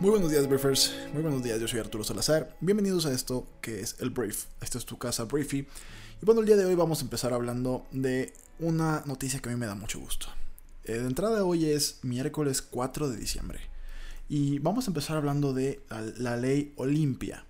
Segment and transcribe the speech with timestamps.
[0.00, 0.94] Muy buenos días, Briefers.
[1.12, 2.56] Muy buenos días, yo soy Arturo Salazar.
[2.62, 4.46] Bienvenidos a esto que es el Brief.
[4.62, 5.58] Esta es tu casa, Briefy.
[5.58, 9.52] Y bueno, el día de hoy vamos a empezar hablando de una noticia que a
[9.52, 10.28] mí me da mucho gusto.
[10.84, 13.60] Eh, de entrada, hoy es miércoles 4 de diciembre.
[14.26, 17.44] Y vamos a empezar hablando de la, la ley Olimpia.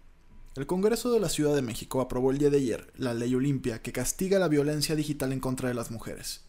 [0.57, 3.81] El Congreso de la Ciudad de México aprobó el día de ayer la ley Olimpia
[3.81, 6.41] que castiga la violencia digital en contra de las mujeres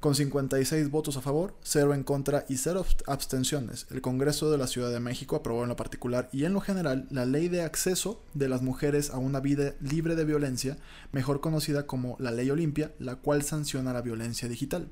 [0.00, 3.86] con 56 votos a favor, 0 en contra y 0 abstenciones.
[3.90, 7.06] El Congreso de la Ciudad de México aprobó en lo particular y en lo general
[7.10, 10.78] la ley de acceso de las mujeres a una vida libre de violencia,
[11.12, 14.88] mejor conocida como la Ley Olimpia, la cual sanciona la violencia digital.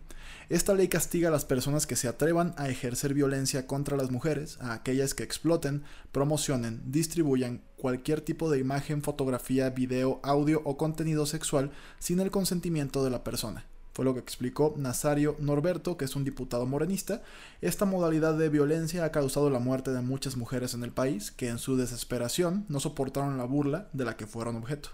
[0.50, 4.58] Esta ley castiga a las personas que se atrevan a ejercer violencia contra las mujeres,
[4.60, 11.24] a aquellas que exploten, promocionen, distribuyan cualquier tipo de imagen, fotografía, video, audio o contenido
[11.24, 13.64] sexual sin el consentimiento de la persona
[13.98, 17.20] fue lo que explicó Nazario Norberto, que es un diputado morenista.
[17.60, 21.48] Esta modalidad de violencia ha causado la muerte de muchas mujeres en el país, que
[21.48, 24.90] en su desesperación no soportaron la burla de la que fueron objeto.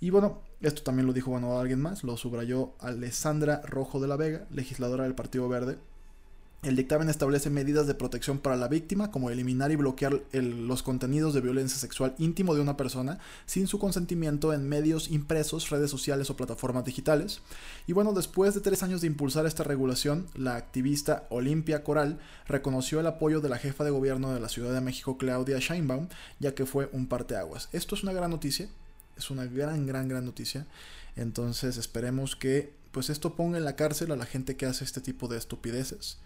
[0.00, 4.16] Y bueno, esto también lo dijo bueno, alguien más, lo subrayó Alessandra Rojo de la
[4.16, 5.78] Vega, legisladora del Partido Verde,
[6.64, 11.34] el dictamen establece medidas de protección para la víctima, como eliminar y bloquear los contenidos
[11.34, 16.30] de violencia sexual íntimo de una persona sin su consentimiento en medios impresos, redes sociales
[16.30, 17.42] o plataformas digitales.
[17.86, 23.00] Y bueno, después de tres años de impulsar esta regulación, la activista Olimpia Coral reconoció
[23.00, 26.08] el apoyo de la jefa de gobierno de la Ciudad de México, Claudia Scheinbaum,
[26.40, 27.68] ya que fue un parteaguas.
[27.72, 28.68] Esto es una gran noticia,
[29.18, 30.66] es una gran, gran, gran noticia.
[31.14, 35.00] Entonces esperemos que pues esto ponga en la cárcel a la gente que hace este
[35.00, 36.18] tipo de estupideces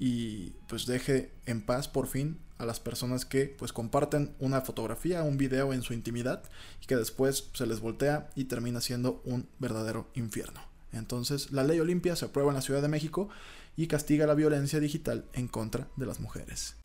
[0.00, 5.22] y pues deje en paz por fin a las personas que pues comparten una fotografía,
[5.22, 6.42] un video en su intimidad
[6.82, 10.62] y que después se les voltea y termina siendo un verdadero infierno.
[10.92, 13.28] Entonces, la ley Olimpia se aprueba en la Ciudad de México
[13.76, 16.76] y castiga la violencia digital en contra de las mujeres.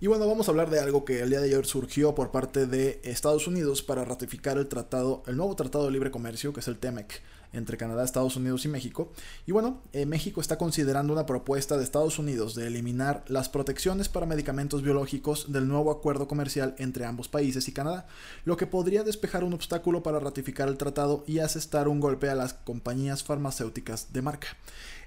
[0.00, 2.66] Y bueno, vamos a hablar de algo que el día de ayer surgió por parte
[2.66, 6.68] de Estados Unidos para ratificar el tratado, el nuevo tratado de libre comercio, que es
[6.68, 7.22] el TEMEC,
[7.54, 9.12] entre Canadá, Estados Unidos y México.
[9.46, 14.08] Y bueno, eh, México está considerando una propuesta de Estados Unidos de eliminar las protecciones
[14.08, 18.06] para medicamentos biológicos del nuevo acuerdo comercial entre ambos países y Canadá,
[18.44, 22.34] lo que podría despejar un obstáculo para ratificar el tratado y asestar un golpe a
[22.34, 24.48] las compañías farmacéuticas de marca.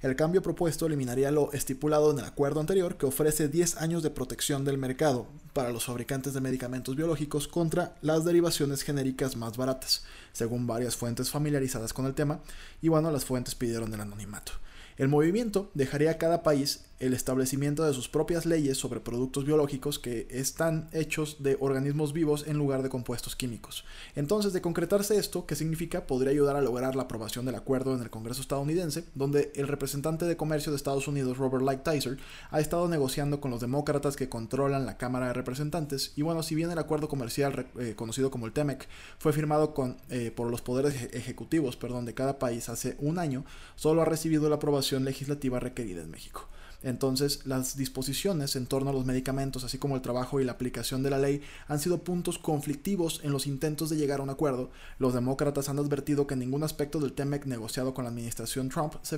[0.02, 4.12] El cambio propuesto eliminaría lo estipulado en el acuerdo anterior que ofrece 10 años de
[4.12, 10.04] protección del mercado para los fabricantes de medicamentos biológicos contra las derivaciones genéricas más baratas,
[10.34, 12.40] según varias fuentes familiarizadas con el tema,
[12.80, 14.52] y bueno, las fuentes pidieron el anonimato.
[14.98, 20.00] El movimiento dejaría a cada país el establecimiento de sus propias leyes sobre productos biológicos
[20.00, 23.86] que están hechos de organismos vivos en lugar de compuestos químicos.
[24.16, 26.08] Entonces, de concretarse esto, ¿qué significa?
[26.08, 30.26] Podría ayudar a lograr la aprobación del acuerdo en el Congreso estadounidense, donde el representante
[30.26, 32.18] de comercio de Estados Unidos, Robert Lighthizer,
[32.50, 36.14] ha estado negociando con los demócratas que controlan la Cámara de Representantes.
[36.16, 38.88] Y bueno, si bien el acuerdo comercial eh, conocido como el TEMEC
[39.20, 43.46] fue firmado con, eh, por los poderes ejecutivos perdón, de cada país hace un año,
[43.76, 46.48] solo ha recibido la aprobación legislativa requerida en México.
[46.84, 51.02] Entonces, las disposiciones en torno a los medicamentos, así como el trabajo y la aplicación
[51.02, 54.70] de la ley, han sido puntos conflictivos en los intentos de llegar a un acuerdo.
[55.00, 59.18] Los demócratas han advertido que ningún aspecto del TEMEC negociado con la administración Trump se,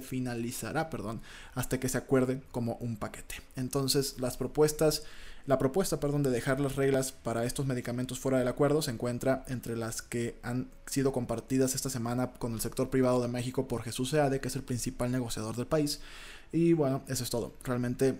[0.00, 1.22] finalizará perdón,
[1.54, 3.36] hasta que se acuerde como un paquete.
[3.56, 5.04] Entonces, las propuestas
[5.46, 9.44] la propuesta, perdón, de dejar las reglas para estos medicamentos fuera del acuerdo se encuentra
[9.48, 13.82] entre las que han sido compartidas esta semana con el sector privado de México por
[13.82, 16.00] Jesús Seade, que es el principal negociador del país.
[16.52, 17.54] Y bueno, eso es todo.
[17.64, 18.18] Realmente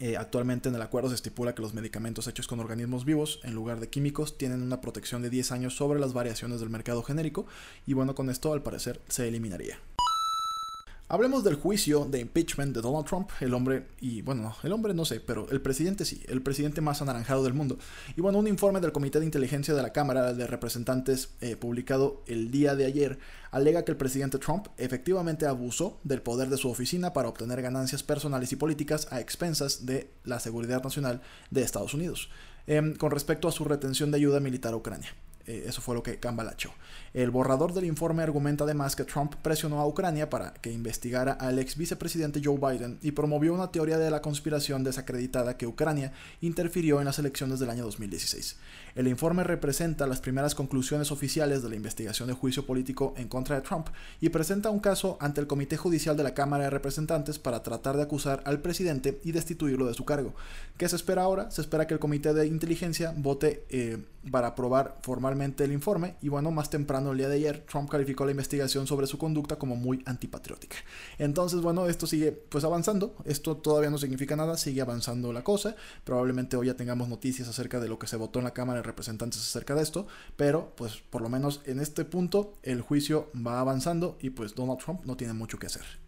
[0.00, 3.54] Eh, actualmente en el acuerdo se estipula que los medicamentos hechos con organismos vivos, en
[3.54, 7.46] lugar de químicos, tienen una protección de 10 años sobre las variaciones del mercado genérico
[7.84, 9.80] y bueno, con esto al parecer se eliminaría.
[11.10, 14.92] Hablemos del juicio de impeachment de Donald Trump, el hombre, y bueno, no, el hombre
[14.92, 17.78] no sé, pero el presidente sí, el presidente más anaranjado del mundo.
[18.14, 22.22] Y bueno, un informe del Comité de Inteligencia de la Cámara de Representantes eh, publicado
[22.26, 23.18] el día de ayer
[23.52, 28.02] alega que el presidente Trump efectivamente abusó del poder de su oficina para obtener ganancias
[28.02, 32.28] personales y políticas a expensas de la seguridad nacional de Estados Unidos,
[32.66, 35.08] em, con respecto a su retención de ayuda militar a Ucrania.
[35.48, 36.74] Eh, eso fue lo que cambalachó.
[37.14, 41.58] El borrador del informe argumenta además que Trump presionó a Ucrania para que investigara al
[41.58, 46.12] ex vicepresidente Joe Biden y promovió una teoría de la conspiración desacreditada que Ucrania
[46.42, 48.58] interfirió en las elecciones del año 2016.
[48.94, 53.56] El informe representa las primeras conclusiones oficiales de la investigación de juicio político en contra
[53.56, 53.88] de Trump
[54.20, 57.96] y presenta un caso ante el Comité Judicial de la Cámara de Representantes para tratar
[57.96, 60.34] de acusar al presidente y destituirlo de su cargo.
[60.76, 61.50] ¿Qué se espera ahora?
[61.50, 63.98] Se espera que el Comité de Inteligencia vote eh,
[64.30, 68.24] para aprobar formalmente el informe y bueno, más temprano el día de ayer Trump calificó
[68.24, 70.76] la investigación sobre su conducta como muy antipatriótica.
[71.18, 75.76] Entonces, bueno, esto sigue pues avanzando, esto todavía no significa nada, sigue avanzando la cosa,
[76.04, 78.84] probablemente hoy ya tengamos noticias acerca de lo que se votó en la Cámara de
[78.84, 80.06] Representantes acerca de esto,
[80.36, 84.80] pero pues por lo menos en este punto el juicio va avanzando y pues Donald
[84.80, 86.07] Trump no tiene mucho que hacer.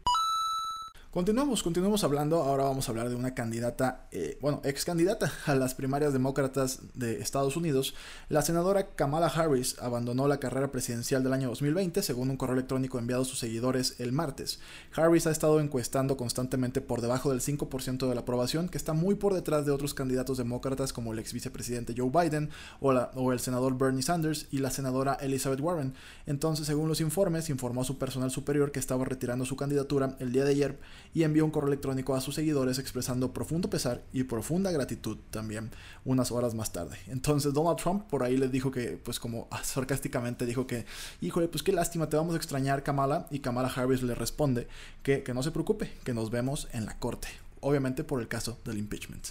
[1.13, 2.45] Continuamos, continuamos hablando.
[2.45, 6.83] Ahora vamos a hablar de una candidata, eh, bueno, ex candidata a las primarias demócratas
[6.95, 7.97] de Estados Unidos.
[8.29, 13.01] La senadora Kamala Harris abandonó la carrera presidencial del año 2020, según un correo electrónico
[13.01, 14.61] enviado a sus seguidores el martes.
[14.95, 19.17] Harris ha estado encuestando constantemente por debajo del 5% de la aprobación, que está muy
[19.17, 23.41] por detrás de otros candidatos demócratas como el ex vicepresidente Joe Biden o, o el
[23.41, 25.93] senador Bernie Sanders y la senadora Elizabeth Warren.
[26.27, 30.31] Entonces, según los informes, informó a su personal superior que estaba retirando su candidatura el
[30.31, 30.79] día de ayer
[31.15, 35.71] y envió un correo electrónico a sus seguidores expresando profundo pesar y profunda gratitud también
[36.05, 36.97] unas horas más tarde.
[37.09, 40.87] Entonces Donald Trump por ahí le dijo que, pues como sarcásticamente dijo que,
[41.21, 44.69] híjole, pues qué lástima, te vamos a extrañar Kamala y Kamala Harris le responde
[45.03, 47.29] que, que no se preocupe, que nos vemos en la corte,
[47.61, 49.29] obviamente por el caso del impeachment.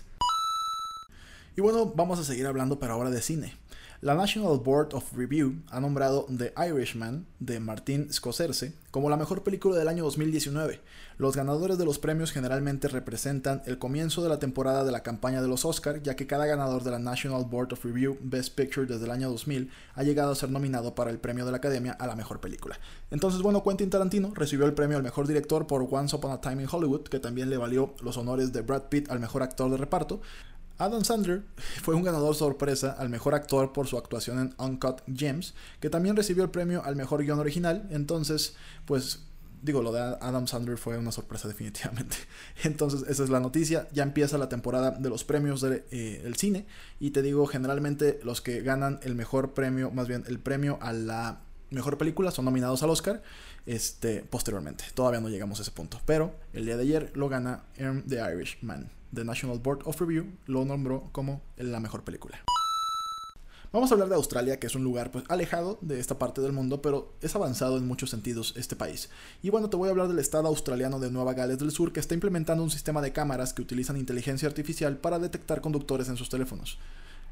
[1.55, 3.53] Y bueno, vamos a seguir hablando pero ahora de cine.
[4.01, 9.43] La National Board of Review ha nombrado The Irishman de Martin Scorsese como la mejor
[9.43, 10.79] película del año 2019.
[11.17, 15.41] Los ganadores de los premios generalmente representan el comienzo de la temporada de la campaña
[15.41, 18.87] de los Oscar, ya que cada ganador de la National Board of Review Best Picture
[18.87, 21.91] desde el año 2000 ha llegado a ser nominado para el premio de la Academia
[21.91, 22.79] a la mejor película.
[23.11, 26.63] Entonces, bueno, Quentin Tarantino recibió el premio al mejor director por Once Upon a Time
[26.63, 29.75] in Hollywood, que también le valió los honores de Brad Pitt al mejor actor de
[29.75, 30.21] reparto.
[30.79, 31.43] Adam Sandler
[31.83, 36.15] fue un ganador sorpresa al mejor actor por su actuación en Uncut Gems, que también
[36.15, 37.87] recibió el premio al mejor guion original.
[37.91, 38.55] Entonces,
[38.85, 39.19] pues
[39.61, 42.15] digo, lo de Adam Sandler fue una sorpresa definitivamente.
[42.63, 43.87] Entonces, esa es la noticia.
[43.91, 46.65] Ya empieza la temporada de los premios del eh, cine.
[46.99, 50.93] Y te digo, generalmente los que ganan el mejor premio, más bien el premio a
[50.93, 53.21] la mejor película, son nominados al Oscar.
[53.65, 54.85] Este, posteriormente.
[54.93, 55.99] Todavía no llegamos a ese punto.
[56.05, 58.98] Pero el día de ayer lo gana The Irishman.
[59.13, 62.39] The National Board of Review lo nombró como la mejor película.
[63.71, 66.53] Vamos a hablar de Australia, que es un lugar pues, alejado de esta parte del
[66.53, 69.11] mundo, pero es avanzado en muchos sentidos este país.
[69.43, 71.99] Y bueno, te voy a hablar del estado australiano de Nueva Gales del Sur, que
[71.99, 76.29] está implementando un sistema de cámaras que utilizan inteligencia artificial para detectar conductores en sus
[76.29, 76.79] teléfonos.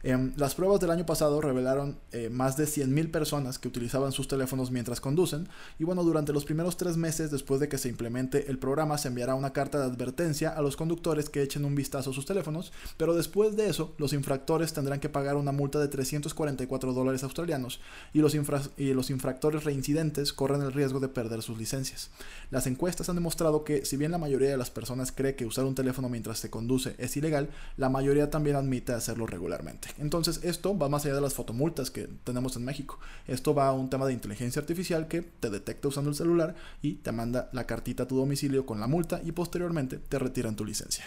[0.08, 4.30] Em, las pruebas del año pasado revelaron eh, más de 100.000 personas que utilizaban sus
[4.30, 5.50] teléfonos mientras conducen
[5.80, 9.10] y bueno, durante los primeros tres meses después de que se implemente el programa se
[9.10, 12.72] enviará una carta de advertencia a los conductores que echen un vistazo a sus teléfonos,
[12.96, 17.82] pero después de eso los infractores tendrán que pagar una multa de 344 dólares australianos
[18.14, 18.34] y los,
[18.78, 22.12] y los infractores reincidentes corren el riesgo de perder sus licencias.
[22.50, 25.66] Las encuestas han demostrado que si bien la mayoría de las personas cree que usar
[25.66, 29.97] un teléfono mientras se conduce es ilegal, la mayoría también admite hacerlo regularmente.
[30.00, 33.00] Entonces esto va más allá de las fotomultas que tenemos en México.
[33.28, 36.96] Esto va a un tema de inteligencia artificial que te detecta usando el celular y
[36.96, 40.66] te manda la cartita a tu domicilio con la multa y posteriormente te retiran tu
[40.66, 41.06] licencia.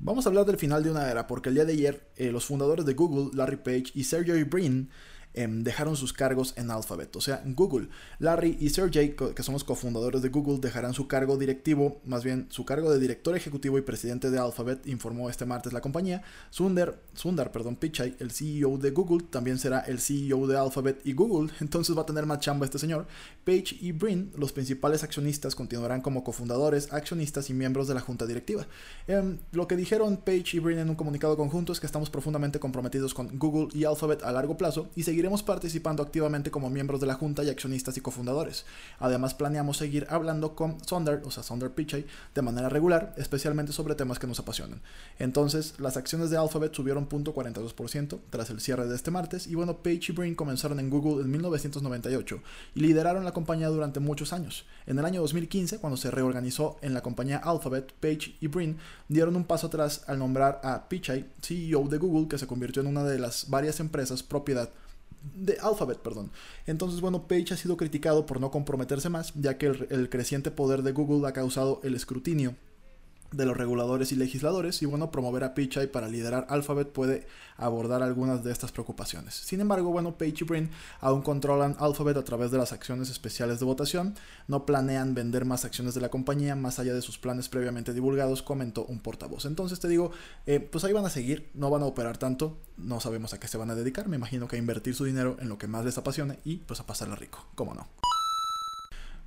[0.00, 2.44] Vamos a hablar del final de una era porque el día de ayer eh, los
[2.44, 4.90] fundadores de Google, Larry Page y Sergey Brin,
[5.34, 7.88] Em, dejaron sus cargos en Alphabet, o sea, Google.
[8.18, 12.46] Larry y Sergey, que son los cofundadores de Google, dejarán su cargo directivo, más bien
[12.48, 16.22] su cargo de director ejecutivo y presidente de Alphabet, informó este martes la compañía.
[16.50, 21.12] Sundar, Sundar perdón, Pichai, el CEO de Google, también será el CEO de Alphabet y
[21.12, 23.06] Google, entonces va a tener más chamba este señor.
[23.44, 28.26] Page y Brin, los principales accionistas, continuarán como cofundadores, accionistas y miembros de la junta
[28.26, 28.66] directiva.
[29.06, 32.58] Em, lo que dijeron Page y Brin en un comunicado conjunto es que estamos profundamente
[32.58, 37.00] comprometidos con Google y Alphabet a largo plazo y seguiremos seguiremos participando activamente como miembros
[37.00, 38.64] de la Junta y accionistas y cofundadores.
[39.00, 42.06] Además, planeamos seguir hablando con Sonder, o sea, Sonder Pichai,
[42.36, 44.80] de manera regular, especialmente sobre temas que nos apasionan.
[45.18, 49.78] Entonces, las acciones de Alphabet subieron 0.42% tras el cierre de este martes, y bueno,
[49.78, 52.40] Page y Brin comenzaron en Google en 1998
[52.76, 54.66] y lideraron la compañía durante muchos años.
[54.86, 59.34] En el año 2015, cuando se reorganizó en la compañía Alphabet, Page y Brin dieron
[59.34, 63.02] un paso atrás al nombrar a Pichai, CEO de Google, que se convirtió en una
[63.02, 64.70] de las varias empresas propiedad
[65.34, 66.30] de Alphabet, perdón.
[66.66, 70.82] Entonces, bueno, Page ha sido criticado por no comprometerse más, ya que el, creciente poder
[70.82, 72.54] de Google ha causado el escrutinio
[73.30, 78.02] de los reguladores y legisladores y bueno, promover a Pichai para liderar Alphabet puede abordar
[78.02, 79.34] algunas de estas preocupaciones.
[79.34, 80.70] Sin embargo, bueno, Page y Brin
[81.00, 84.14] aún controlan Alphabet a través de las acciones especiales de votación,
[84.46, 88.42] no planean vender más acciones de la compañía más allá de sus planes previamente divulgados,
[88.42, 89.44] comentó un portavoz.
[89.44, 90.12] Entonces te digo,
[90.46, 93.48] eh, pues ahí van a seguir, no van a operar tanto, no sabemos a qué
[93.48, 95.84] se van a dedicar, me imagino que a invertir su dinero en lo que más
[95.84, 98.07] les apasione y pues a pasarla rico, cómo no.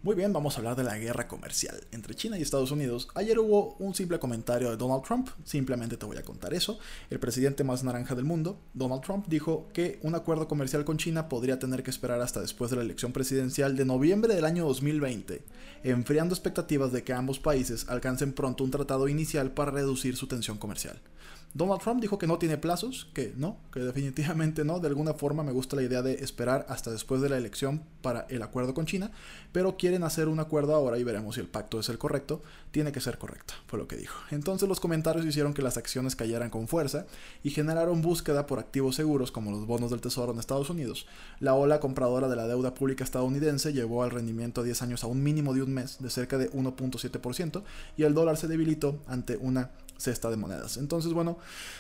[0.04, 3.08] Muy bien, vamos a hablar de la guerra comercial entre China y Estados Unidos.
[3.14, 6.80] Ayer hubo un simple comentario de Donald Trump, simplemente te voy a contar eso.
[7.12, 11.30] El presidente más naranja del mundo, Donald Trump, dijo que un acuerdo comercial con China
[11.30, 15.44] podría tener que esperar hasta después de la elección presidencial de noviembre del año 2020,
[15.84, 20.58] enfriando expectativas de que ambos países alcancen pronto un tratado inicial para reducir su tensión
[20.58, 21.00] comercial.
[21.54, 24.80] Donald Trump dijo que no tiene plazos, que no, que definitivamente no.
[24.80, 28.26] De alguna forma me gusta la idea de esperar hasta después de la elección para
[28.30, 29.12] el acuerdo con China,
[29.52, 32.42] pero quieren hacer un acuerdo ahora y veremos si el pacto es el correcto.
[32.72, 34.18] Tiene que ser correcto, fue lo que dijo.
[34.32, 37.06] Entonces los comentarios hicieron que las acciones cayeran con fuerza
[37.44, 41.06] y generaron búsqueda por activos seguros como los bonos del Tesoro en Estados Unidos.
[41.42, 45.08] La ola compradora de la deuda pública estadounidense llevó al rendimiento a 10 años a
[45.08, 47.64] un mínimo de un mes de cerca de 1.7%
[47.98, 50.78] y el dólar se debilitó ante una cesta de monedas.
[50.78, 51.38] Entonces, bueno,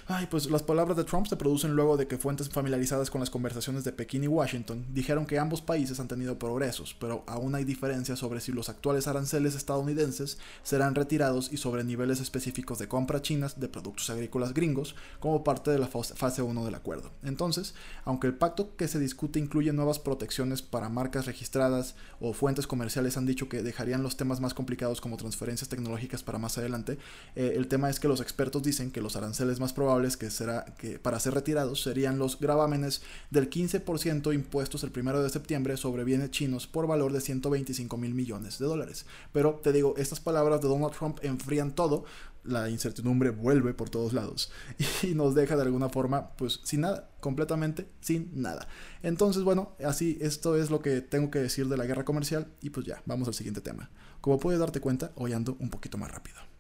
[0.08, 3.30] ay, pues las palabras de Trump se producen luego de que fuentes familiarizadas con las
[3.30, 7.64] conversaciones de Pekín y Washington dijeron que ambos países han tenido progresos, pero aún hay
[7.64, 13.22] diferencias sobre si los actuales aranceles estadounidenses serán retirados y sobre niveles específicos de compra
[13.22, 17.12] chinas de productos agrícolas gringos como parte de la fase 1 del acuerdo.
[17.24, 17.74] Entonces,
[18.06, 23.18] aunque el pacto que se discute incluye nuevas protecciones para marcas registradas o fuentes comerciales
[23.18, 26.98] han dicho que dejarían los temas más complicados como transferencias tecnológicas para más adelante,
[27.36, 30.66] eh, el tema es que los expertos dicen que los aranceles más probables que será
[30.78, 36.04] que para ser retirados serían los gravámenes del 15% impuestos el primero de septiembre sobre
[36.04, 39.06] bienes chinos por valor de 125 mil millones de dólares.
[39.32, 42.04] Pero te digo, estas palabras de Donald Trump enfrían todo,
[42.44, 44.52] la incertidumbre vuelve por todos lados
[45.04, 48.68] y nos deja de alguna forma pues sin nada, completamente sin nada.
[49.04, 52.72] Entonces bueno, así esto es lo que tengo que decir de la guerra comercial y
[52.72, 53.90] pues ya, vamos al siguiente tema.
[54.20, 56.51] Como puedes darte cuenta, hoy ando un poquito más rápido.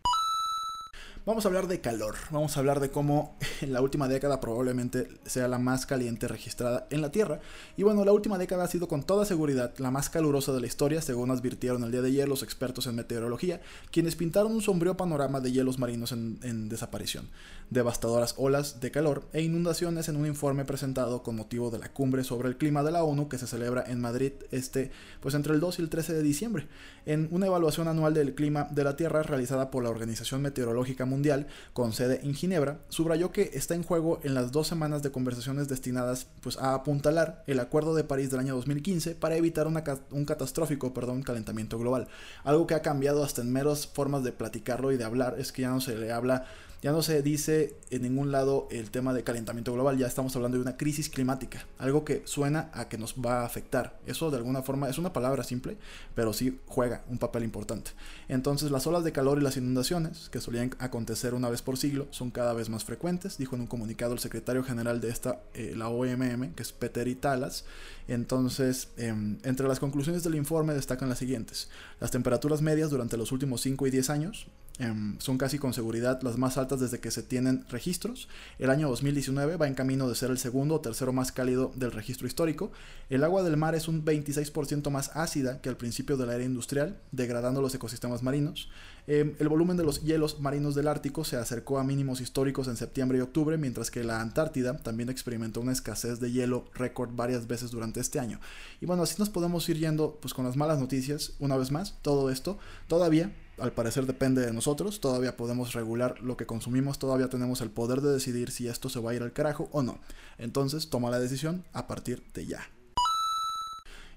[1.23, 5.07] Vamos a hablar de calor, vamos a hablar de cómo en la última década probablemente
[5.23, 7.41] sea la más caliente registrada en la Tierra.
[7.77, 10.65] Y bueno, la última década ha sido con toda seguridad la más calurosa de la
[10.65, 13.61] historia, según advirtieron el día de ayer los expertos en meteorología,
[13.91, 17.29] quienes pintaron un sombrío panorama de hielos marinos en, en desaparición,
[17.69, 22.23] devastadoras olas de calor e inundaciones en un informe presentado con motivo de la cumbre
[22.23, 25.59] sobre el clima de la ONU que se celebra en Madrid este, pues entre el
[25.59, 26.67] 2 y el 13 de diciembre,
[27.05, 31.47] en una evaluación anual del clima de la Tierra realizada por la Organización Meteorológica Mundial,
[31.73, 35.67] con sede en Ginebra, subrayó que está en juego en las dos semanas de conversaciones
[35.67, 40.93] destinadas pues, a apuntalar el Acuerdo de París del año 2015 para evitar un catastrófico
[40.93, 42.07] perdón, calentamiento global.
[42.43, 45.61] Algo que ha cambiado hasta en meros formas de platicarlo y de hablar es que
[45.61, 46.45] ya no se le habla
[46.81, 50.57] ya no se dice en ningún lado el tema de calentamiento global, ya estamos hablando
[50.57, 53.99] de una crisis climática, algo que suena a que nos va a afectar.
[54.07, 55.77] Eso de alguna forma es una palabra simple,
[56.15, 57.91] pero sí juega un papel importante.
[58.29, 62.07] Entonces las olas de calor y las inundaciones, que solían acontecer una vez por siglo,
[62.09, 65.73] son cada vez más frecuentes, dijo en un comunicado el secretario general de esta, eh,
[65.77, 67.65] la OMM, que es Peter Italas.
[68.07, 71.69] Entonces, em, entre las conclusiones del informe destacan las siguientes.
[71.99, 74.47] Las temperaturas medias durante los últimos 5 y 10 años
[74.81, 78.27] Em, son casi con seguridad las más altas desde que se tienen registros.
[78.57, 81.91] El año 2019 va en camino de ser el segundo o tercero más cálido del
[81.91, 82.71] registro histórico.
[83.07, 86.45] El agua del mar es un 26% más ácida que al principio de la era
[86.45, 88.69] industrial, degradando los ecosistemas marinos.
[89.05, 92.75] Em, el volumen de los hielos marinos del Ártico se acercó a mínimos históricos en
[92.75, 97.45] septiembre y octubre, mientras que la Antártida también experimentó una escasez de hielo récord varias
[97.45, 98.39] veces durante este año.
[98.79, 101.99] Y bueno, así nos podemos ir yendo pues con las malas noticias, una vez más,
[102.01, 102.57] todo esto
[102.87, 107.69] todavía al parecer depende de nosotros, todavía podemos regular lo que consumimos, todavía tenemos el
[107.69, 109.99] poder de decidir si esto se va a ir al carajo o no.
[110.37, 112.61] Entonces toma la decisión a partir de ya.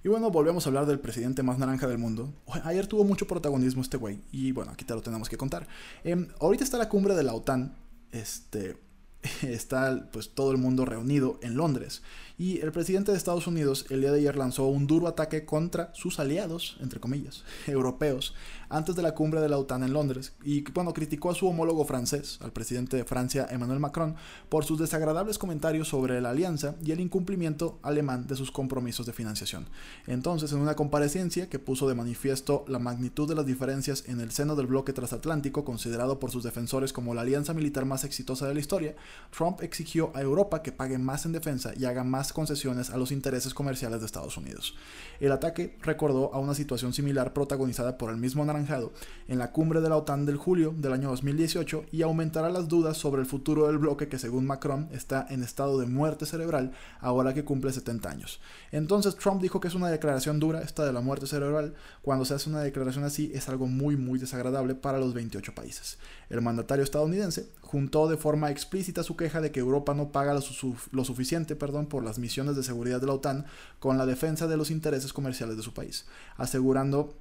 [0.02, 2.32] Y bueno, volvemos a hablar del presidente más naranja del mundo.
[2.64, 5.66] Ayer tuvo mucho protagonismo este güey, y bueno, aquí te lo tenemos que contar.
[6.04, 7.74] Em, ahorita está la cumbre de la OTAN,
[8.12, 8.76] este,
[9.42, 12.02] está pues todo el mundo reunido en Londres.
[12.36, 15.94] Y el presidente de Estados Unidos el día de ayer lanzó un duro ataque contra
[15.94, 18.34] sus aliados, entre comillas, europeos,
[18.68, 20.32] antes de la cumbre de la OTAN en Londres.
[20.42, 24.16] Y bueno, criticó a su homólogo francés, al presidente de Francia, Emmanuel Macron,
[24.48, 29.12] por sus desagradables comentarios sobre la alianza y el incumplimiento alemán de sus compromisos de
[29.12, 29.68] financiación.
[30.08, 34.32] Entonces, en una comparecencia que puso de manifiesto la magnitud de las diferencias en el
[34.32, 38.54] seno del bloque transatlántico, considerado por sus defensores como la alianza militar más exitosa de
[38.54, 38.96] la historia,
[39.36, 43.10] Trump exigió a Europa que pague más en defensa y haga más concesiones a los
[43.10, 44.76] intereses comerciales de Estados Unidos.
[45.20, 48.92] El ataque recordó a una situación similar protagonizada por el mismo anaranjado
[49.26, 52.96] en la cumbre de la OTAN del julio del año 2018 y aumentará las dudas
[52.96, 57.34] sobre el futuro del bloque que según Macron está en estado de muerte cerebral ahora
[57.34, 58.40] que cumple 70 años.
[58.70, 61.74] Entonces Trump dijo que es una declaración dura esta de la muerte cerebral.
[62.02, 65.98] Cuando se hace una declaración así es algo muy muy desagradable para los 28 países.
[66.30, 71.04] El mandatario estadounidense juntó de forma explícita su queja de que Europa no paga lo,
[71.04, 73.46] suficiente perdón, por las misiones de seguridad de la OTAN
[73.80, 77.18] con la defensa de los intereses comerciales de su país, asegurando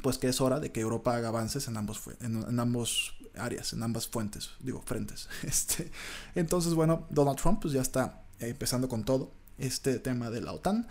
[0.00, 4.50] pues que es hora de que Europa haga avances en ambos, áreas, en ambas fuentes,
[4.60, 5.28] digo, frentes.
[5.42, 5.90] Este,
[6.36, 10.86] entonces, bueno, Donald Trump pues ya está empezando con todo este tema de la OTAN.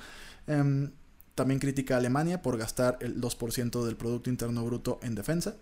[0.46, 0.92] Em,
[1.36, 5.56] también critica a Alemania por gastar el 2% del Producto Interno Bruto en defensa,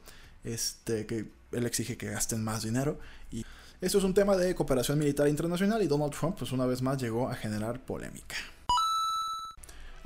[0.44, 3.00] este, que él exige que gasten más dinero.
[3.32, 3.46] Y
[3.82, 6.98] esto es un tema de cooperación militar internacional y Donald Trump, pues una vez más,
[6.98, 8.36] llegó a generar polémica.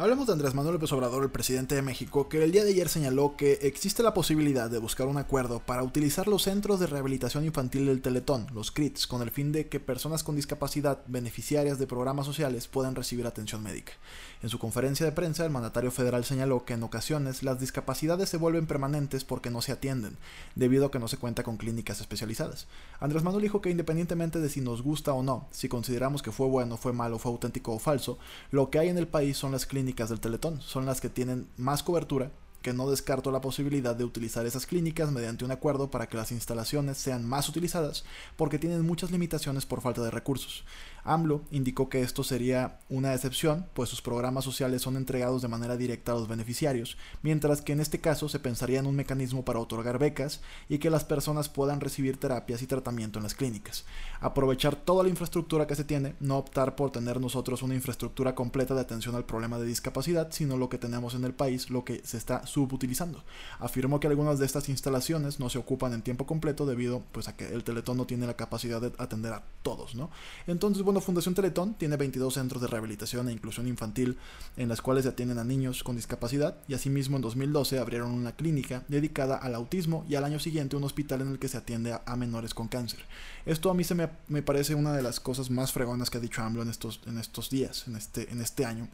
[0.01, 2.89] Hablemos de Andrés Manuel López Obrador, el presidente de México, que el día de ayer
[2.89, 7.45] señaló que existe la posibilidad de buscar un acuerdo para utilizar los centros de rehabilitación
[7.45, 11.85] infantil del Teletón, los CRITs, con el fin de que personas con discapacidad beneficiarias de
[11.85, 13.93] programas sociales puedan recibir atención médica.
[14.41, 18.37] En su conferencia de prensa, el mandatario federal señaló que en ocasiones las discapacidades se
[18.37, 20.17] vuelven permanentes porque no se atienden,
[20.55, 22.65] debido a que no se cuenta con clínicas especializadas.
[22.99, 26.47] Andrés Manuel dijo que independientemente de si nos gusta o no, si consideramos que fue
[26.47, 28.17] bueno, fue malo, fue auténtico o falso,
[28.49, 30.61] lo que hay en el país son las clínicas del Teletón.
[30.61, 32.31] Son las que tienen más cobertura
[32.61, 36.31] que no descarto la posibilidad de utilizar esas clínicas mediante un acuerdo para que las
[36.31, 38.03] instalaciones sean más utilizadas
[38.37, 40.63] porque tienen muchas limitaciones por falta de recursos.
[41.03, 45.77] AMLO indicó que esto sería una excepción, pues sus programas sociales son entregados de manera
[45.77, 49.59] directa a los beneficiarios, mientras que en este caso se pensaría en un mecanismo para
[49.59, 53.85] otorgar becas y que las personas puedan recibir terapias y tratamiento en las clínicas.
[54.19, 58.75] Aprovechar toda la infraestructura que se tiene, no optar por tener nosotros una infraestructura completa
[58.75, 62.01] de atención al problema de discapacidad, sino lo que tenemos en el país, lo que
[62.03, 63.23] se está subutilizando.
[63.59, 67.35] Afirmó que algunas de estas instalaciones no se ocupan en tiempo completo debido pues, a
[67.35, 70.09] que el Teletón no tiene la capacidad de atender a todos, ¿no?
[70.47, 74.17] Entonces, bueno, Fundación Teletón tiene 22 centros de rehabilitación e inclusión infantil
[74.57, 78.35] en las cuales se atienden a niños con discapacidad y asimismo en 2012 abrieron una
[78.35, 81.97] clínica dedicada al autismo y al año siguiente un hospital en el que se atiende
[82.05, 82.99] a, menores con cáncer.
[83.45, 86.21] Esto a mí se me, me, parece una de las cosas más fregonas que ha
[86.21, 88.89] dicho AMLO en estos, en estos días, en este, en este año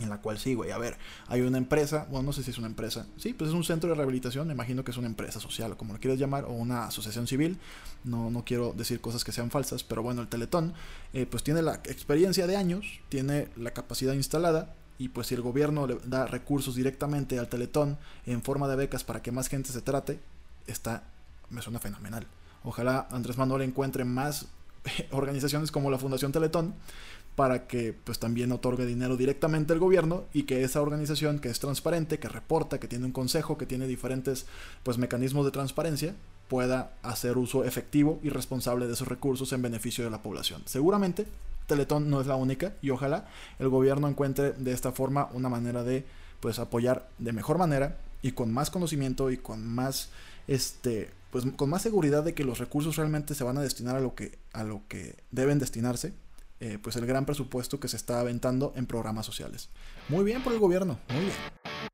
[0.00, 0.96] en la cual sí, güey, a ver,
[1.28, 3.88] hay una empresa, bueno, no sé si es una empresa, sí, pues es un centro
[3.88, 6.52] de rehabilitación, me imagino que es una empresa social o como lo quieras llamar, o
[6.52, 7.58] una asociación civil,
[8.02, 10.74] no, no quiero decir cosas que sean falsas, pero bueno, el Teletón,
[11.12, 15.42] eh, pues tiene la experiencia de años, tiene la capacidad instalada, y pues si el
[15.42, 19.70] gobierno le da recursos directamente al Teletón en forma de becas para que más gente
[19.70, 20.20] se trate,
[20.66, 21.04] está,
[21.50, 22.26] me suena fenomenal.
[22.62, 24.46] Ojalá Andrés Manuel encuentre más
[25.10, 26.74] organizaciones como la Fundación Teletón
[27.36, 31.58] para que pues también otorgue dinero directamente al gobierno y que esa organización que es
[31.58, 34.46] transparente, que reporta, que tiene un consejo, que tiene diferentes
[34.82, 36.14] pues mecanismos de transparencia,
[36.48, 40.62] pueda hacer uso efectivo y responsable de esos recursos en beneficio de la población.
[40.66, 41.26] Seguramente
[41.66, 43.26] Teletón no es la única y ojalá
[43.58, 46.04] el gobierno encuentre de esta forma una manera de
[46.40, 50.10] pues apoyar de mejor manera y con más conocimiento y con más
[50.46, 54.00] este pues con más seguridad de que los recursos realmente se van a destinar a
[54.00, 56.12] lo que a lo que deben destinarse
[56.64, 59.68] eh, pues el gran presupuesto que se está aventando en programas sociales.
[60.08, 61.93] Muy bien por el gobierno, muy bien.